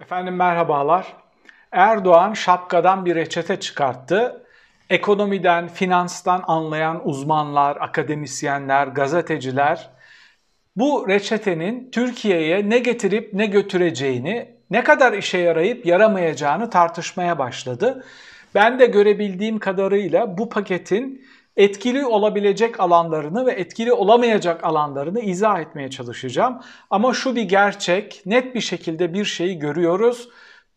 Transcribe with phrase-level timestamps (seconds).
[0.00, 1.16] Efendim merhabalar.
[1.72, 4.46] Erdoğan şapkadan bir reçete çıkarttı.
[4.90, 9.90] Ekonomiden, finanstan anlayan uzmanlar, akademisyenler, gazeteciler
[10.76, 18.04] bu reçetenin Türkiye'ye ne getirip ne götüreceğini, ne kadar işe yarayıp yaramayacağını tartışmaya başladı.
[18.54, 21.26] Ben de görebildiğim kadarıyla bu paketin
[21.56, 26.60] etkili olabilecek alanlarını ve etkili olamayacak alanlarını izah etmeye çalışacağım.
[26.90, 30.28] Ama şu bir gerçek, net bir şekilde bir şeyi görüyoruz.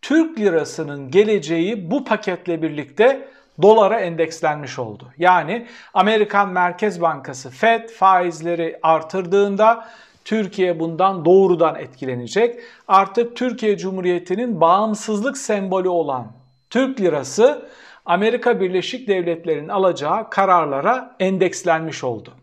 [0.02, 3.28] Türk lirasının geleceği bu paketle birlikte
[3.62, 5.08] dolara endekslenmiş oldu.
[5.18, 9.88] Yani Amerikan Merkez Bankası Fed faizleri artırdığında
[10.26, 12.60] Türkiye bundan doğrudan etkilenecek.
[12.88, 16.28] Artık Türkiye Cumhuriyeti'nin bağımsızlık sembolü olan
[16.70, 17.70] Türk lirası
[18.06, 22.34] Amerika Birleşik Devletleri'nin alacağı kararlara endekslenmiş oldu.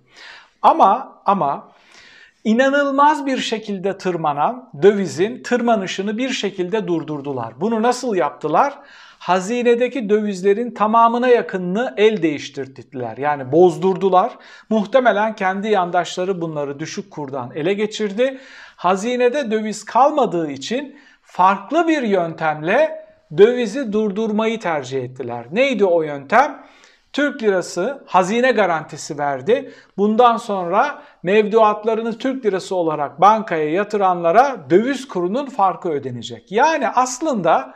[0.63, 1.69] Ama ama
[2.45, 7.61] inanılmaz bir şekilde tırmanan dövizin tırmanışını bir şekilde durdurdular.
[7.61, 8.75] Bunu nasıl yaptılar?
[9.19, 13.17] Hazinedeki dövizlerin tamamına yakınını el değiştirdiler.
[13.17, 14.33] Yani bozdurdular.
[14.71, 18.39] Muhtemelen kendi yandaşları bunları düşük kurdan ele geçirdi.
[18.77, 23.06] Hazinede döviz kalmadığı için farklı bir yöntemle
[23.39, 25.47] dövizi durdurmayı tercih ettiler.
[25.53, 26.67] Neydi o yöntem?
[27.13, 29.73] Türk lirası hazine garantisi verdi.
[29.99, 36.53] Bundan sonra mevduatlarını Türk lirası olarak bankaya yatıranlara döviz kurunun farkı ödenecek.
[36.53, 37.75] Yani aslında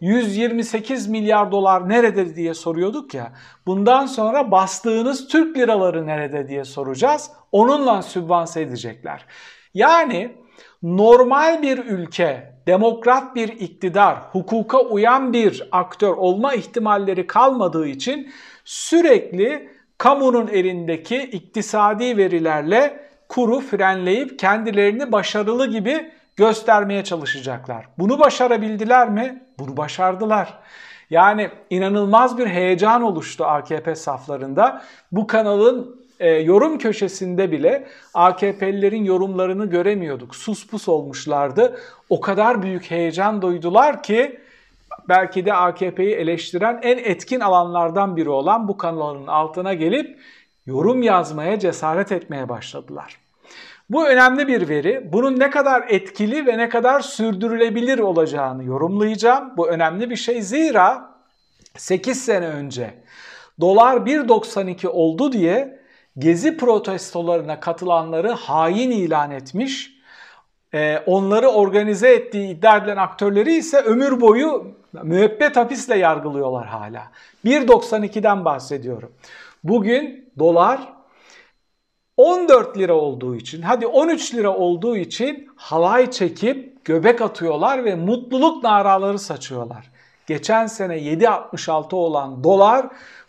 [0.00, 3.32] 128 milyar dolar nerede diye soruyorduk ya.
[3.66, 7.30] Bundan sonra bastığınız Türk liraları nerede diye soracağız.
[7.52, 9.26] Onunla sübvanse edecekler.
[9.74, 10.36] Yani
[10.82, 18.32] normal bir ülke, demokrat bir iktidar, hukuka uyan bir aktör olma ihtimalleri kalmadığı için
[18.64, 19.68] sürekli
[19.98, 27.86] kamunun elindeki iktisadi verilerle kuru frenleyip kendilerini başarılı gibi göstermeye çalışacaklar.
[27.98, 29.42] Bunu başarabildiler mi?
[29.58, 30.58] Bunu başardılar.
[31.10, 34.82] Yani inanılmaz bir heyecan oluştu AKP saflarında.
[35.12, 40.36] Bu kanalın e, yorum köşesinde bile AKP'lilerin yorumlarını göremiyorduk.
[40.36, 41.78] Sus pus olmuşlardı.
[42.10, 44.40] O kadar büyük heyecan duydular ki
[45.08, 50.18] belki de AKP'yi eleştiren en etkin alanlardan biri olan bu kanalın altına gelip
[50.66, 53.18] yorum yazmaya cesaret etmeye başladılar.
[53.90, 55.12] Bu önemli bir veri.
[55.12, 59.56] Bunun ne kadar etkili ve ne kadar sürdürülebilir olacağını yorumlayacağım.
[59.56, 60.42] Bu önemli bir şey.
[60.42, 61.14] Zira
[61.76, 62.94] 8 sene önce
[63.60, 65.81] dolar 1.92 oldu diye
[66.18, 69.92] gezi protestolarına katılanları hain ilan etmiş.
[70.74, 77.02] Ee, onları organize ettiği iddia edilen aktörleri ise ömür boyu müebbet hapisle yargılıyorlar hala.
[77.44, 79.12] 1.92'den bahsediyorum.
[79.64, 80.92] Bugün dolar
[82.16, 88.64] 14 lira olduğu için, hadi 13 lira olduğu için halay çekip göbek atıyorlar ve mutluluk
[88.64, 89.90] naraları saçıyorlar.
[90.26, 92.86] Geçen sene 7.66 olan dolar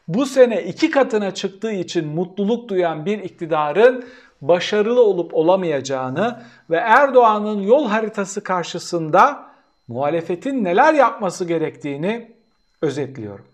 [0.07, 4.05] bu sene iki katına çıktığı için mutluluk duyan bir iktidarın
[4.41, 9.45] başarılı olup olamayacağını ve Erdoğan'ın yol haritası karşısında
[9.87, 12.31] muhalefetin neler yapması gerektiğini
[12.81, 13.45] özetliyorum.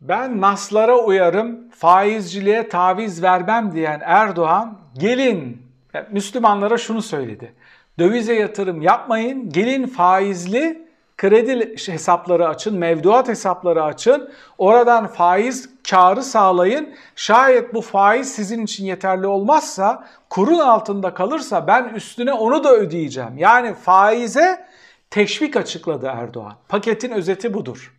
[0.00, 5.62] Ben naslara uyarım, faizciliğe taviz vermem diyen Erdoğan gelin
[6.10, 7.54] Müslümanlara şunu söyledi.
[7.98, 14.30] Dövize yatırım yapmayın, gelin faizli kredi hesapları açın, mevduat hesapları açın.
[14.58, 16.94] Oradan faiz karı sağlayın.
[17.16, 23.38] Şayet bu faiz sizin için yeterli olmazsa, kurun altında kalırsa ben üstüne onu da ödeyeceğim.
[23.38, 24.66] Yani faize
[25.10, 26.54] teşvik açıkladı Erdoğan.
[26.68, 27.94] Paketin özeti budur.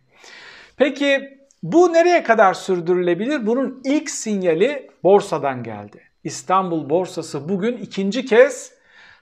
[0.76, 3.46] Peki bu nereye kadar sürdürülebilir?
[3.46, 6.02] Bunun ilk sinyali borsadan geldi.
[6.24, 8.79] İstanbul borsası bugün ikinci kez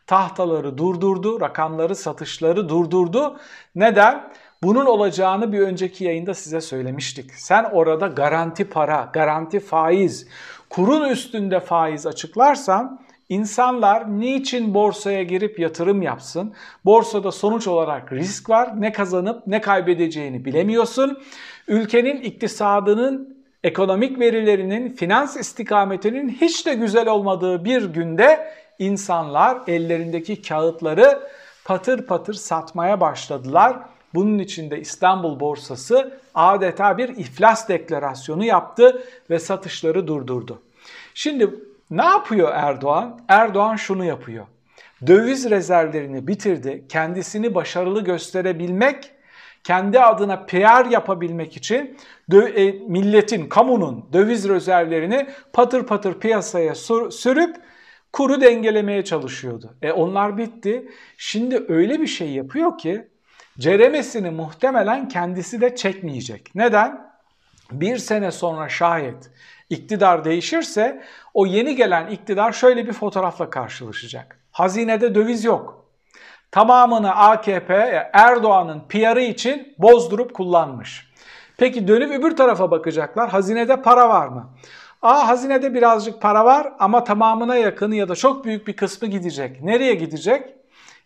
[0.09, 3.37] tahtaları durdurdu, rakamları, satışları durdurdu.
[3.75, 4.31] Neden?
[4.63, 7.35] Bunun olacağını bir önceki yayında size söylemiştik.
[7.35, 10.29] Sen orada garanti para, garanti faiz,
[10.71, 16.55] kurun üstünde faiz açıklarsan insanlar niçin borsaya girip yatırım yapsın?
[16.85, 18.81] Borsada sonuç olarak risk var.
[18.81, 21.19] Ne kazanıp ne kaybedeceğini bilemiyorsun.
[21.69, 31.29] Ülkenin iktisadının ekonomik verilerinin, finans istikametinin hiç de güzel olmadığı bir günde insanlar ellerindeki kağıtları
[31.65, 33.79] patır patır satmaya başladılar.
[34.15, 40.63] Bunun için de İstanbul borsası adeta bir iflas deklarasyonu yaptı ve satışları durdurdu.
[41.15, 41.55] Şimdi
[41.91, 43.21] ne yapıyor Erdoğan?
[43.29, 44.47] Erdoğan şunu yapıyor.
[45.07, 46.85] Döviz rezervlerini bitirdi.
[46.89, 49.11] Kendisini başarılı gösterebilmek,
[49.65, 51.97] kendi adına PR yapabilmek için
[52.33, 56.75] e, milletin, kamunun döviz rezervlerini patır patır piyasaya
[57.11, 57.57] sürüp
[58.13, 59.77] Kuru dengelemeye çalışıyordu.
[59.83, 60.91] E onlar bitti.
[61.17, 63.09] Şimdi öyle bir şey yapıyor ki
[63.59, 66.51] ceremesini muhtemelen kendisi de çekmeyecek.
[66.55, 67.09] Neden?
[67.73, 69.31] Bir sene sonra şayet
[69.71, 71.03] iktidar değişirse
[71.35, 74.41] o yeni gelen iktidar şöyle bir fotoğrafla karşılaşacak.
[74.53, 75.85] Hazinede döviz yok.
[76.51, 77.75] Tamamını AKP
[78.13, 81.09] Erdoğan'ın PR'ı için bozdurup kullanmış.
[81.57, 83.31] Peki dönüp öbür tarafa bakacaklar.
[83.31, 84.51] Hazinede para var mı?
[85.03, 89.63] Aa hazinede birazcık para var ama tamamına yakını ya da çok büyük bir kısmı gidecek.
[89.63, 90.55] Nereye gidecek?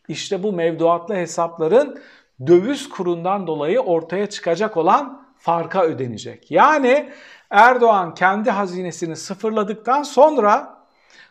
[0.09, 1.99] İşte bu mevduatlı hesapların
[2.47, 6.51] döviz kurundan dolayı ortaya çıkacak olan farka ödenecek.
[6.51, 7.13] Yani
[7.51, 10.79] Erdoğan kendi hazinesini sıfırladıktan sonra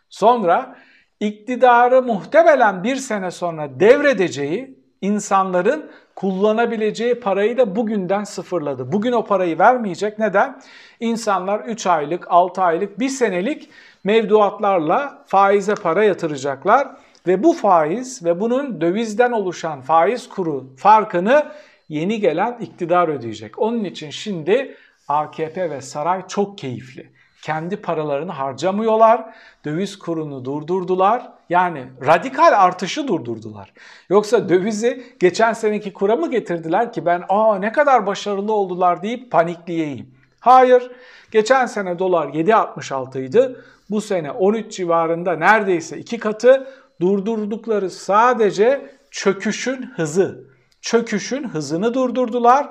[0.09, 0.75] sonra
[1.19, 8.91] iktidarı muhtemelen bir sene sonra devredeceği insanların kullanabileceği parayı da bugünden sıfırladı.
[8.91, 10.19] Bugün o parayı vermeyecek.
[10.19, 10.61] Neden?
[10.99, 13.69] İnsanlar 3 aylık, 6 aylık, 1 senelik
[14.03, 16.87] mevduatlarla faize para yatıracaklar
[17.27, 21.51] ve bu faiz ve bunun dövizden oluşan faiz kuru farkını
[21.89, 23.59] yeni gelen iktidar ödeyecek.
[23.59, 24.75] Onun için şimdi
[25.07, 27.20] AKP ve saray çok keyifli.
[27.41, 29.33] Kendi paralarını harcamıyorlar,
[29.65, 31.31] döviz kurunu durdurdular.
[31.49, 33.73] Yani radikal artışı durdurdular.
[34.09, 39.31] Yoksa dövizi geçen seneki kura mı getirdiler ki ben aa ne kadar başarılı oldular deyip
[39.31, 40.15] panikleyeyim.
[40.39, 40.91] Hayır,
[41.31, 43.55] geçen sene dolar 7.66 idi.
[43.89, 46.67] Bu sene 13 civarında neredeyse iki katı
[47.01, 50.51] durdurdukları sadece çöküşün hızı.
[50.81, 52.69] Çöküşün hızını durdurdular.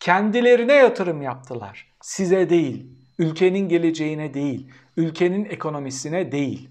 [0.00, 1.92] Kendilerine yatırım yaptılar.
[2.00, 4.66] Size değil, ülkenin geleceğine değil,
[4.96, 6.68] ülkenin ekonomisine değil.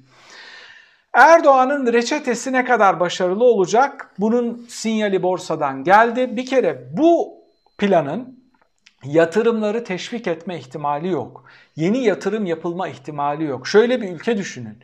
[1.13, 4.11] Erdoğan'ın reçetesi ne kadar başarılı olacak?
[4.19, 6.37] Bunun sinyali borsadan geldi.
[6.37, 7.33] Bir kere bu
[7.77, 8.39] planın
[9.03, 11.43] yatırımları teşvik etme ihtimali yok.
[11.75, 13.67] Yeni yatırım yapılma ihtimali yok.
[13.67, 14.77] Şöyle bir ülke düşünün.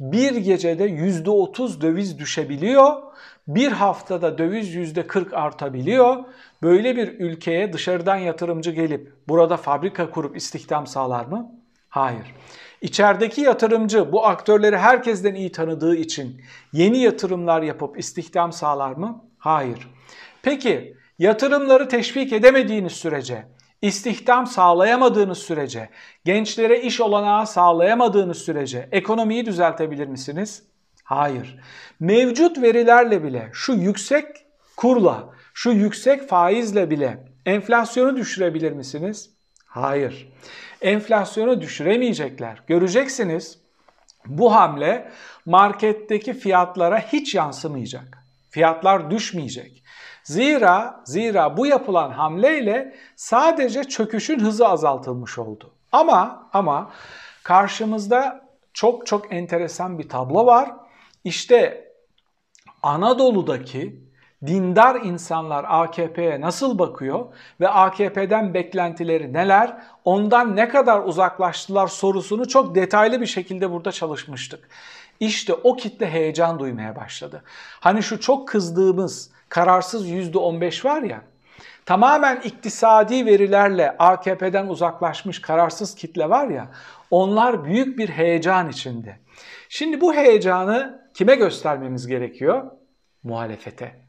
[0.00, 3.02] Bir gecede %30 döviz düşebiliyor.
[3.48, 6.24] Bir haftada döviz %40 artabiliyor.
[6.66, 11.52] Böyle bir ülkeye dışarıdan yatırımcı gelip burada fabrika kurup istihdam sağlar mı?
[11.88, 12.34] Hayır.
[12.80, 16.40] İçerideki yatırımcı bu aktörleri herkesten iyi tanıdığı için
[16.72, 19.24] yeni yatırımlar yapıp istihdam sağlar mı?
[19.38, 19.90] Hayır.
[20.42, 23.46] Peki yatırımları teşvik edemediğiniz sürece,
[23.82, 25.88] istihdam sağlayamadığınız sürece,
[26.24, 30.62] gençlere iş olanağı sağlayamadığınız sürece ekonomiyi düzeltebilir misiniz?
[31.04, 31.58] Hayır.
[32.00, 34.26] Mevcut verilerle bile şu yüksek
[34.76, 39.30] kurla, şu yüksek faizle bile enflasyonu düşürebilir misiniz?
[39.66, 40.32] Hayır.
[40.82, 42.62] Enflasyonu düşüremeyecekler.
[42.66, 43.58] Göreceksiniz
[44.26, 45.12] bu hamle
[45.46, 48.18] marketteki fiyatlara hiç yansımayacak.
[48.50, 49.82] Fiyatlar düşmeyecek.
[50.24, 55.74] Zira zira bu yapılan hamleyle sadece çöküşün hızı azaltılmış oldu.
[55.92, 56.90] Ama ama
[57.42, 60.70] karşımızda çok çok enteresan bir tablo var.
[61.24, 61.92] İşte
[62.82, 64.05] Anadolu'daki
[64.46, 67.26] dindar insanlar AKP'ye nasıl bakıyor
[67.60, 74.68] ve AKP'den beklentileri neler, ondan ne kadar uzaklaştılar sorusunu çok detaylı bir şekilde burada çalışmıştık.
[75.20, 77.42] İşte o kitle heyecan duymaya başladı.
[77.80, 81.20] Hani şu çok kızdığımız kararsız %15 var ya,
[81.86, 86.68] tamamen iktisadi verilerle AKP'den uzaklaşmış kararsız kitle var ya,
[87.10, 89.18] onlar büyük bir heyecan içinde.
[89.68, 92.70] Şimdi bu heyecanı kime göstermemiz gerekiyor?
[93.22, 94.05] Muhalefete.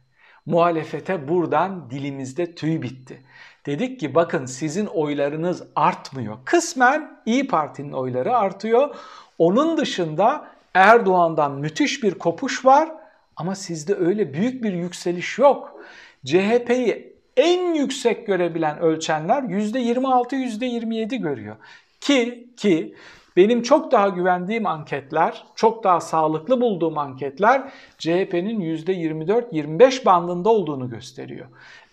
[0.47, 3.23] Muhalefete buradan dilimizde tüy bitti.
[3.65, 6.37] Dedik ki bakın sizin oylarınız artmıyor.
[6.45, 8.95] Kısmen İyi Parti'nin oyları artıyor.
[9.37, 12.89] Onun dışında Erdoğan'dan müthiş bir kopuş var
[13.35, 15.81] ama sizde öyle büyük bir yükseliş yok.
[16.25, 21.55] CHP'yi en yüksek görebilen ölçenler %26, %27 görüyor.
[21.99, 22.95] Ki ki
[23.37, 31.47] benim çok daha güvendiğim anketler, çok daha sağlıklı bulduğum anketler CHP'nin %24-25 bandında olduğunu gösteriyor.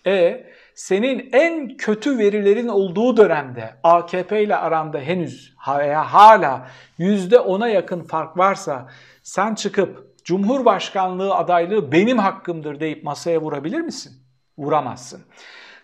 [0.07, 8.03] E senin en kötü verilerin olduğu dönemde AKP ile aranda henüz veya hala %10'a yakın
[8.03, 8.89] fark varsa
[9.23, 14.13] sen çıkıp Cumhurbaşkanlığı adaylığı benim hakkımdır deyip masaya vurabilir misin?
[14.59, 15.23] Vuramazsın.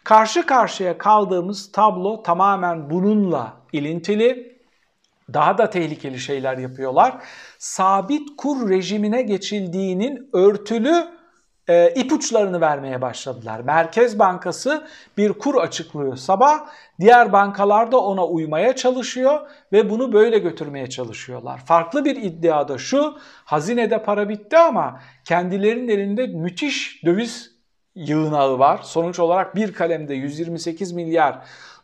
[0.04, 4.59] Karşı karşıya kaldığımız tablo tamamen bununla ilintili
[5.34, 7.22] daha da tehlikeli şeyler yapıyorlar.
[7.58, 11.06] Sabit kur rejimine geçildiğinin örtülü
[11.70, 13.60] e, ipuçlarını vermeye başladılar.
[13.60, 16.58] Merkez Bankası bir kur açıklıyor sabah,
[17.00, 19.40] diğer bankalar da ona uymaya çalışıyor
[19.72, 21.58] ve bunu böyle götürmeye çalışıyorlar.
[21.66, 27.50] Farklı bir iddia da şu, hazinede para bitti ama kendilerinin elinde müthiş döviz
[27.94, 28.80] yığınağı var.
[28.82, 31.38] Sonuç olarak bir kalemde 128 milyar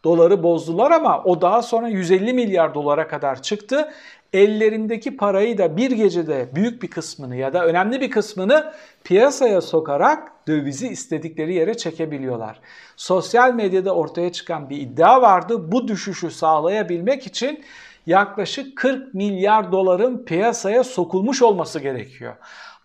[0.07, 3.93] doları bozdular ama o daha sonra 150 milyar dolara kadar çıktı.
[4.33, 8.73] ellerindeki parayı da bir gecede büyük bir kısmını ya da önemli bir kısmını
[9.05, 12.61] piyasaya sokarak dövizi istedikleri yere çekebiliyorlar.
[12.97, 15.73] Sosyal medyada ortaya çıkan bir iddia vardı.
[15.73, 17.65] Bu düşüşü sağlayabilmek için
[18.07, 22.37] yaklaşık 40 milyar doların piyasaya sokulmuş olması gerekiyor.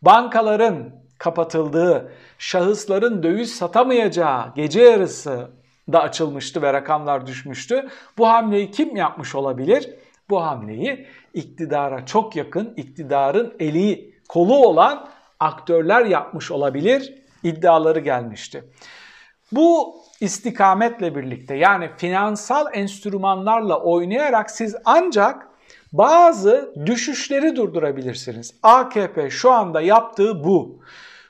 [0.01, 5.60] Bankaların kapatıldığı, şahısların döviz satamayacağı gece yarısı
[5.93, 7.89] da açılmıştı ve rakamlar düşmüştü.
[8.17, 9.89] Bu hamleyi kim yapmış olabilir?
[10.29, 15.07] Bu hamleyi iktidara çok yakın, iktidarın eli kolu olan
[15.39, 18.63] aktörler yapmış olabilir iddiaları gelmişti.
[19.51, 25.47] Bu istikametle birlikte yani finansal enstrümanlarla oynayarak siz ancak
[25.93, 28.53] bazı düşüşleri durdurabilirsiniz.
[28.63, 30.79] AKP şu anda yaptığı bu.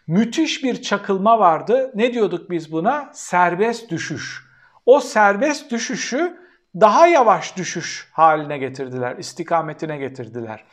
[0.07, 1.91] Müthiş bir çakılma vardı.
[1.95, 3.09] Ne diyorduk biz buna?
[3.13, 4.50] Serbest düşüş.
[4.85, 6.37] O serbest düşüşü
[6.75, 10.63] daha yavaş düşüş haline getirdiler, istikametine getirdiler.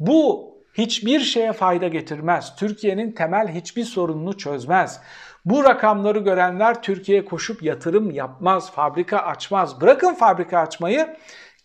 [0.00, 2.56] Bu hiçbir şeye fayda getirmez.
[2.56, 5.00] Türkiye'nin temel hiçbir sorununu çözmez.
[5.44, 9.80] Bu rakamları görenler Türkiye'ye koşup yatırım yapmaz, fabrika açmaz.
[9.80, 11.16] Bırakın fabrika açmayı,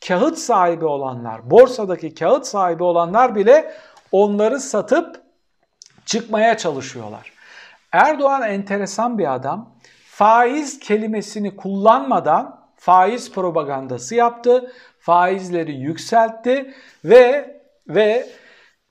[0.07, 3.73] kağıt sahibi olanlar, borsadaki kağıt sahibi olanlar bile
[4.11, 5.21] onları satıp
[6.05, 7.31] çıkmaya çalışıyorlar.
[7.91, 9.75] Erdoğan enteresan bir adam.
[10.21, 14.71] Faiz kelimesini kullanmadan faiz propagandası yaptı.
[14.99, 16.73] Faizleri yükseltti
[17.05, 17.55] ve
[17.87, 18.27] ve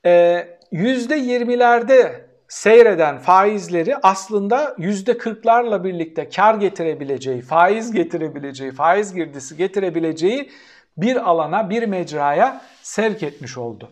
[0.05, 10.51] e, %20'lerde seyreden faizleri aslında %40'larla birlikte kar getirebileceği, faiz getirebileceği, faiz girdisi getirebileceği
[10.97, 13.91] bir alana, bir mecraya sevk etmiş oldu.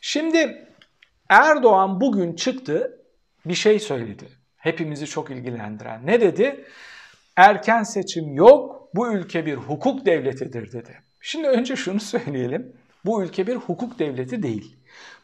[0.00, 0.68] Şimdi
[1.28, 3.00] Erdoğan bugün çıktı
[3.46, 4.35] bir şey söyledi.
[4.66, 6.06] Hepimizi çok ilgilendiren.
[6.06, 6.64] Ne dedi?
[7.36, 11.02] Erken seçim yok, bu ülke bir hukuk devletidir dedi.
[11.20, 12.72] Şimdi önce şunu söyleyelim.
[13.04, 14.76] Bu ülke bir hukuk devleti değil.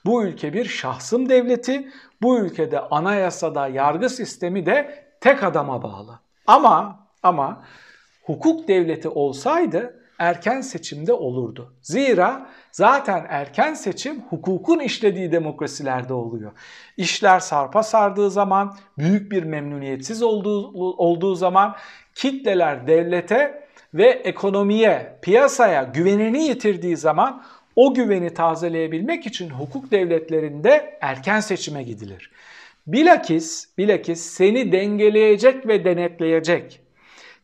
[0.05, 1.89] Bu ülke bir şahsım devleti.
[2.23, 6.21] Bu ülkede anayasada yargı sistemi de tek adama bağlı.
[6.47, 7.65] Ama ama
[8.23, 11.75] hukuk devleti olsaydı erken seçimde olurdu.
[11.83, 16.53] Zira zaten erken seçim hukukun işlediği demokrasilerde oluyor.
[16.97, 21.77] İşler sarpa sardığı zaman, büyük bir memnuniyetsiz olduğu, olduğu zaman
[22.15, 27.43] kitleler devlete ve ekonomiye, piyasaya güvenini yitirdiği zaman
[27.77, 32.31] o güveni tazeleyebilmek için hukuk devletlerinde erken seçime gidilir.
[32.87, 36.81] Bilakis, bilakis seni dengeleyecek ve denetleyecek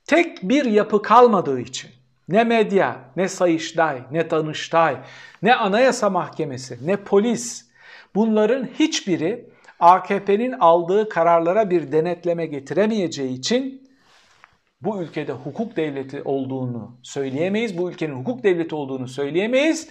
[0.07, 1.98] tek bir yapı kalmadığı için
[2.29, 4.97] ne medya, ne Sayıştay, ne Danıştay,
[5.43, 7.69] ne Anayasa Mahkemesi, ne polis
[8.15, 13.89] bunların hiçbiri AKP'nin aldığı kararlara bir denetleme getiremeyeceği için
[14.81, 17.79] bu ülkede hukuk devleti olduğunu söyleyemeyiz.
[17.79, 19.89] Bu ülkenin hukuk devleti olduğunu söyleyemeyiz.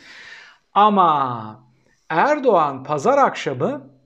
[0.74, 1.68] Ama
[2.10, 3.97] Erdoğan pazar akşamı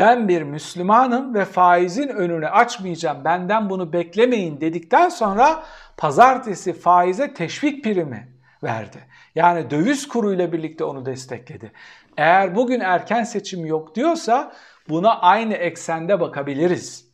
[0.00, 5.62] ben bir Müslümanım ve faizin önünü açmayacağım benden bunu beklemeyin dedikten sonra
[5.96, 8.28] pazartesi faize teşvik primi
[8.62, 8.98] verdi.
[9.34, 11.72] Yani döviz kuruyla birlikte onu destekledi.
[12.16, 14.52] Eğer bugün erken seçim yok diyorsa
[14.88, 17.04] buna aynı eksende bakabiliriz.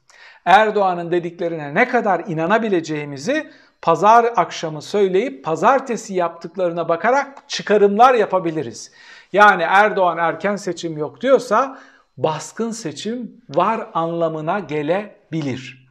[0.45, 3.51] Erdoğan'ın dediklerine ne kadar inanabileceğimizi
[3.83, 8.93] pazar akşamı söyleyip pazartesi yaptıklarına bakarak çıkarımlar yapabiliriz.
[9.33, 11.79] Yani Erdoğan erken seçim yok diyorsa
[12.17, 15.89] baskın seçim var anlamına gelebilir.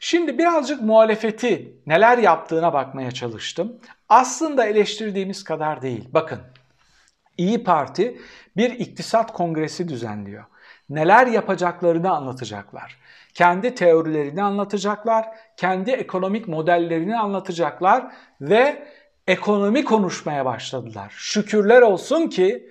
[0.00, 3.80] Şimdi birazcık muhalefeti neler yaptığına bakmaya çalıştım.
[4.08, 6.08] Aslında eleştirdiğimiz kadar değil.
[6.12, 6.40] Bakın
[7.38, 8.20] İyi Parti
[8.56, 10.44] bir iktisat kongresi düzenliyor.
[10.88, 12.98] Neler yapacaklarını anlatacaklar
[13.34, 18.06] kendi teorilerini anlatacaklar, kendi ekonomik modellerini anlatacaklar
[18.40, 18.88] ve
[19.26, 21.14] ekonomi konuşmaya başladılar.
[21.16, 22.70] Şükürler olsun ki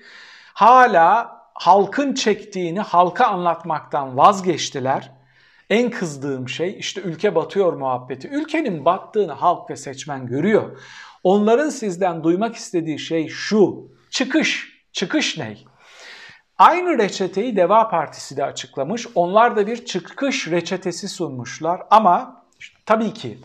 [0.53, 5.12] hala halkın çektiğini halka anlatmaktan vazgeçtiler.
[5.69, 8.27] En kızdığım şey işte ülke batıyor muhabbeti.
[8.27, 10.79] Ülkenin battığını halk ve seçmen görüyor.
[11.24, 13.91] Onların sizden duymak istediği şey şu.
[14.10, 14.74] Çıkış.
[14.91, 15.57] Çıkış ne?
[16.57, 19.07] Aynı reçeteyi Deva Partisi de açıklamış.
[19.15, 22.45] Onlar da bir çıkış reçetesi sunmuşlar ama
[22.86, 23.38] tabii ki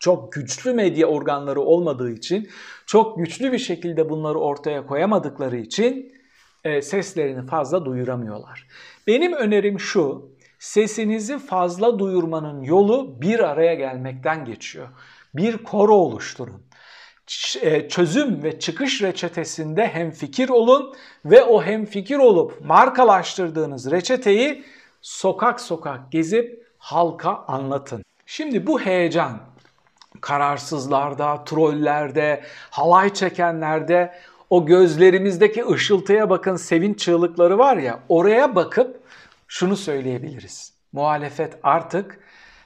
[0.00, 2.48] çok güçlü medya organları olmadığı için,
[2.86, 6.12] çok güçlü bir şekilde bunları ortaya koyamadıkları için
[6.68, 8.66] e, seslerini fazla duyuramıyorlar.
[9.06, 14.88] Benim önerim şu, sesinizi fazla duyurmanın yolu bir araya gelmekten geçiyor.
[15.34, 16.62] Bir koro oluşturun.
[17.60, 20.94] E, çözüm ve çıkış reçetesinde hem fikir olun
[21.24, 24.64] ve o hem fikir olup markalaştırdığınız reçeteyi
[25.02, 28.02] sokak sokak gezip halka anlatın.
[28.26, 29.40] Şimdi bu heyecan
[30.20, 34.14] kararsızlarda, trollerde, halay çekenlerde
[34.50, 39.00] o gözlerimizdeki ışıltıya bakın sevinç çığlıkları var ya oraya bakıp
[39.48, 40.72] şunu söyleyebiliriz.
[40.92, 42.20] Muhalefet artık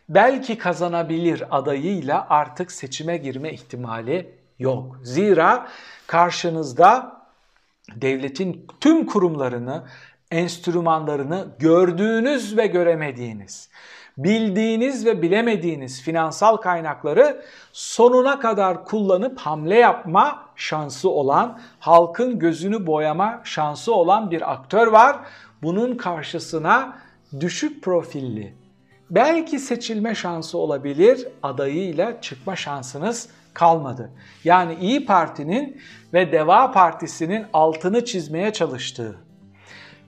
[0.08, 4.98] belki kazanabilir adayıyla artık seçime girme ihtimali yok.
[5.02, 5.68] Zira
[6.06, 7.22] karşınızda
[7.94, 9.84] devletin tüm kurumlarını,
[10.30, 13.68] enstrümanlarını gördüğünüz ve göremediğiniz,
[14.18, 17.42] bildiğiniz ve bilemediğiniz finansal kaynakları
[17.72, 25.16] sonuna kadar kullanıp hamle yapma şansı olan, halkın gözünü boyama şansı olan bir aktör var.
[25.62, 26.98] Bunun karşısına
[27.40, 28.54] düşük profilli,
[29.10, 34.10] belki seçilme şansı olabilir adayıyla çıkma şansınız kalmadı.
[34.44, 35.80] Yani İyi Parti'nin
[36.12, 39.31] ve Deva Partisi'nin altını çizmeye çalıştığı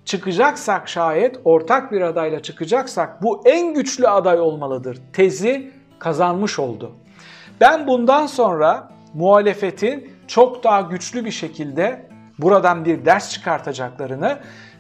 [0.05, 4.99] çıkacaksak şayet ortak bir adayla çıkacaksak bu en güçlü aday olmalıdır.
[5.13, 6.93] Tezi kazanmış oldu.
[7.61, 12.07] Ben bundan sonra muhalefetin çok daha güçlü bir şekilde
[12.39, 14.39] buradan bir ders çıkartacaklarını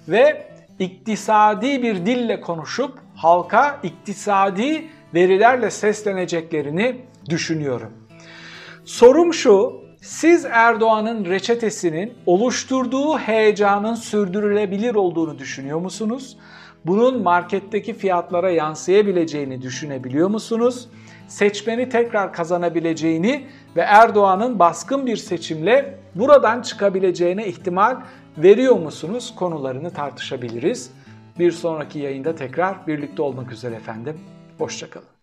[0.08, 0.46] ve
[0.78, 6.96] iktisadi bir dille konuşup halka iktisadi verilerle sesleneceklerini
[7.30, 7.92] düşünüyorum.
[8.84, 16.36] Sorum şu, siz Erdoğan'ın reçetesinin oluşturduğu heyecanın sürdürülebilir olduğunu düşünüyor musunuz?
[16.86, 20.88] Bunun marketteki fiyatlara yansıyabileceğini düşünebiliyor musunuz?
[21.28, 23.46] Seçmeni tekrar kazanabileceğini
[23.76, 27.96] ve Erdoğan'ın baskın bir seçimle buradan çıkabileceğine ihtimal
[28.38, 29.34] veriyor musunuz?
[29.36, 30.90] Konularını tartışabiliriz.
[31.38, 34.20] Bir sonraki yayında tekrar birlikte olmak üzere efendim.
[34.58, 35.13] Hoşçakalın.